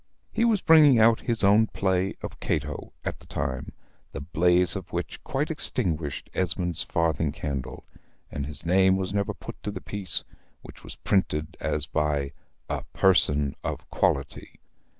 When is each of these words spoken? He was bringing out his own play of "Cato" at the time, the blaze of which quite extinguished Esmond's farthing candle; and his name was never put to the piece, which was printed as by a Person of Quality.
He 0.31 0.45
was 0.45 0.63
bringing 0.63 0.97
out 0.97 1.19
his 1.19 1.43
own 1.43 1.67
play 1.67 2.15
of 2.23 2.39
"Cato" 2.39 2.91
at 3.05 3.19
the 3.19 3.27
time, 3.27 3.71
the 4.13 4.19
blaze 4.19 4.75
of 4.75 4.91
which 4.91 5.23
quite 5.23 5.51
extinguished 5.51 6.27
Esmond's 6.33 6.81
farthing 6.81 7.31
candle; 7.31 7.85
and 8.31 8.47
his 8.47 8.65
name 8.65 8.97
was 8.97 9.13
never 9.13 9.35
put 9.35 9.61
to 9.61 9.69
the 9.69 9.79
piece, 9.79 10.23
which 10.63 10.83
was 10.83 10.95
printed 10.95 11.55
as 11.59 11.85
by 11.85 12.31
a 12.67 12.81
Person 12.93 13.53
of 13.63 13.87
Quality. 13.91 14.59